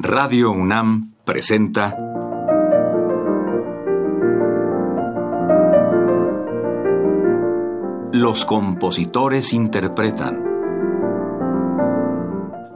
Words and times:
Radio 0.00 0.52
UNAM 0.52 1.14
presenta 1.24 1.96
Los 8.12 8.44
compositores 8.44 9.52
interpretan. 9.52 10.44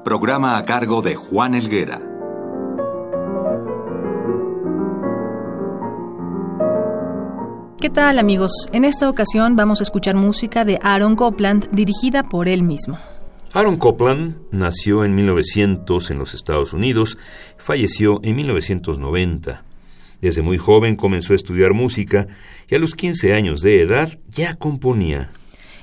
Programa 0.04 0.58
a 0.58 0.64
cargo 0.64 1.00
de 1.00 1.14
Juan 1.14 1.54
Elguera. 1.54 2.00
¿Qué 7.78 7.88
tal 7.88 8.18
amigos? 8.18 8.68
En 8.72 8.84
esta 8.84 9.08
ocasión 9.08 9.54
vamos 9.54 9.78
a 9.78 9.84
escuchar 9.84 10.16
música 10.16 10.64
de 10.64 10.80
Aaron 10.82 11.14
Copland 11.14 11.68
dirigida 11.70 12.24
por 12.24 12.48
él 12.48 12.64
mismo. 12.64 12.98
Aaron 13.54 13.76
Copland 13.76 14.36
nació 14.50 15.04
en 15.04 15.14
1900 15.14 16.10
en 16.10 16.18
los 16.18 16.32
Estados 16.32 16.72
Unidos, 16.72 17.18
falleció 17.58 18.18
en 18.22 18.36
1990. 18.36 19.62
Desde 20.22 20.40
muy 20.40 20.56
joven 20.56 20.96
comenzó 20.96 21.34
a 21.34 21.36
estudiar 21.36 21.74
música 21.74 22.28
y 22.66 22.74
a 22.76 22.78
los 22.78 22.94
15 22.94 23.34
años 23.34 23.60
de 23.60 23.82
edad 23.82 24.18
ya 24.30 24.54
componía. 24.54 25.32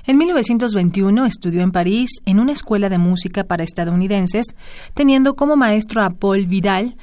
En 0.04 0.18
1921 0.18 1.26
estudió 1.26 1.62
en 1.62 1.70
París 1.70 2.10
en 2.26 2.40
una 2.40 2.52
escuela 2.52 2.88
de 2.88 2.98
música 2.98 3.44
para 3.44 3.62
estadounidenses, 3.62 4.56
teniendo 4.94 5.36
como 5.36 5.54
maestro 5.54 6.02
a 6.02 6.10
Paul 6.10 6.46
Vidal 6.46 6.96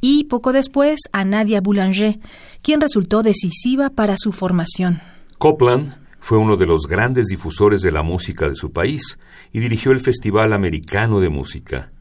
y 0.00 0.24
poco 0.24 0.54
después 0.54 1.00
a 1.12 1.24
Nadia 1.26 1.60
Boulanger, 1.60 2.18
quien 2.62 2.80
resultó 2.80 3.22
decisiva 3.22 3.90
para 3.90 4.14
su 4.16 4.32
formación. 4.32 5.00
Copland 5.36 6.03
fue 6.24 6.38
uno 6.38 6.56
de 6.56 6.64
los 6.64 6.86
grandes 6.88 7.26
difusores 7.26 7.82
de 7.82 7.92
la 7.92 8.02
música 8.02 8.48
de 8.48 8.54
su 8.54 8.72
país 8.72 9.18
y 9.52 9.60
dirigió 9.60 9.92
el 9.92 10.00
Festival 10.00 10.54
Americano 10.54 11.20
de 11.20 11.28
Música. 11.28 11.92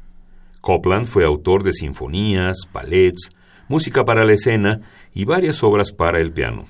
Copland 0.62 1.08
fue 1.08 1.26
autor 1.26 1.62
de 1.62 1.73
sinfonías, 1.73 2.55
ballets, 2.72 3.32
música 3.68 4.05
para 4.05 4.23
la 4.23 4.32
escena 4.32 4.80
y 5.13 5.26
varias 5.26 5.62
obras 5.62 5.91
para 5.91 6.21
el 6.21 6.32
piano. 6.32 6.63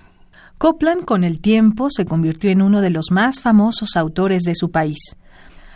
Copland 0.57 1.05
con 1.05 1.23
el 1.23 1.41
tiempo 1.41 1.89
se 1.91 2.05
convirtió 2.05 2.49
en 2.49 2.63
uno 2.63 2.81
de 2.81 2.89
los 2.89 3.11
más 3.11 3.39
famosos 3.39 3.97
autores 3.97 4.41
de 4.41 4.55
su 4.55 4.71
país. 4.71 5.15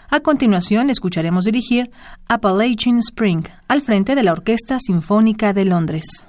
A 0.10 0.20
continuación 0.22 0.90
escucharemos 0.90 1.46
dirigir 1.46 1.92
Appalachian 2.28 2.98
Spring 2.98 3.44
al 3.68 3.82
frente 3.82 4.16
de 4.16 4.24
la 4.24 4.32
Orquesta 4.32 4.80
Sinfónica 4.80 5.54
de 5.54 5.66
Londres. 5.66 6.26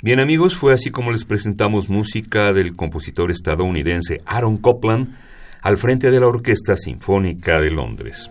Bien 0.00 0.20
amigos, 0.20 0.54
fue 0.54 0.72
así 0.72 0.92
como 0.92 1.10
les 1.10 1.24
presentamos 1.24 1.88
música 1.88 2.52
del 2.52 2.76
compositor 2.76 3.32
estadounidense 3.32 4.20
Aaron 4.26 4.56
Copland 4.56 5.16
al 5.60 5.76
frente 5.76 6.12
de 6.12 6.20
la 6.20 6.28
Orquesta 6.28 6.76
Sinfónica 6.76 7.60
de 7.60 7.72
Londres. 7.72 8.30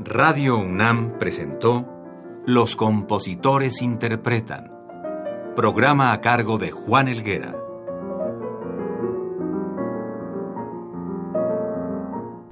Radio 0.00 0.58
UNAM 0.58 1.16
presentó 1.16 1.86
Los 2.44 2.74
compositores 2.74 3.80
interpretan, 3.80 4.72
programa 5.54 6.12
a 6.12 6.20
cargo 6.20 6.58
de 6.58 6.72
Juan 6.72 7.06
Elguera. 7.06 7.67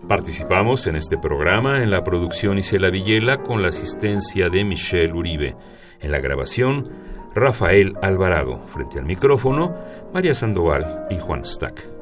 Participamos 0.09 0.87
en 0.87 0.95
este 0.95 1.19
programa 1.19 1.83
en 1.83 1.91
la 1.91 2.05
producción 2.05 2.59
Isela 2.59 2.91
Villela 2.91 3.43
con 3.43 3.61
la 3.61 3.69
asistencia 3.69 4.49
de 4.49 4.63
Michelle 4.63 5.13
Uribe. 5.13 5.57
En 6.01 6.13
la 6.13 6.21
grabación, 6.21 6.93
Rafael 7.35 7.95
Alvarado. 8.03 8.61
Frente 8.69 9.01
al 9.01 9.05
micrófono, 9.05 9.75
María 10.15 10.37
Sandoval 10.37 11.07
y 11.11 11.19
Juan 11.19 11.45
Stack. 11.45 11.96